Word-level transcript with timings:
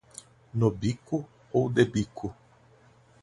No 0.55 0.71
bico 0.71 1.19
ou 1.53 1.69
de 1.69 1.83
bico 1.85 2.35